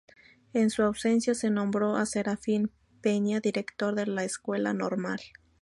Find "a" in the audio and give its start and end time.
1.95-2.07